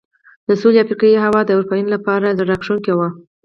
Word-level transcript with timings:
د 0.47 0.49
سوېلي 0.59 0.79
افریقا 0.81 1.09
هوا 1.25 1.41
د 1.43 1.49
اروپایانو 1.55 1.93
لپاره 1.95 2.35
زړه 2.37 2.47
راښکونکې 2.51 2.93
وه. 2.97 3.07